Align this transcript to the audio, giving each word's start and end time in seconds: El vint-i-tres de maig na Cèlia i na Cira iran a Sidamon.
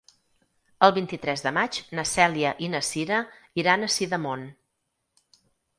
El 0.87 0.93
vint-i-tres 0.95 1.43
de 1.47 1.51
maig 1.59 1.79
na 1.99 2.07
Cèlia 2.13 2.55
i 2.69 2.73
na 2.77 2.83
Cira 2.89 3.23
iran 3.65 3.83
a 3.91 3.95
Sidamon. 3.99 4.49